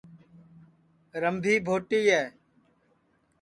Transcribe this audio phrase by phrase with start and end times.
[1.21, 2.23] رمبھی بھوٹی ہے